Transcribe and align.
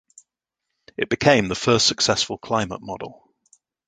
It 0.97 1.09
became 1.09 1.47
the 1.47 1.53
first 1.53 1.85
successful 1.85 2.39
climate 2.39 2.81
model. 2.81 3.31